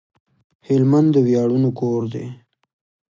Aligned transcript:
هلمند 0.67 1.09
د 1.13 1.15
وياړونو 1.27 1.69
کور 1.79 2.01
دی 2.13 2.25